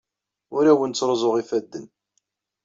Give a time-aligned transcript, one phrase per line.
[0.55, 1.85] Ur awen-ttruẓuɣ ifadden.